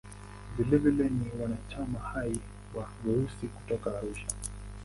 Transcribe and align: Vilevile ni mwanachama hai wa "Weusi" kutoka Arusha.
Vilevile 0.57 1.03
ni 1.09 1.31
mwanachama 1.39 1.99
hai 1.99 2.37
wa 2.75 2.89
"Weusi" 3.05 3.47
kutoka 3.47 3.97
Arusha. 3.97 4.27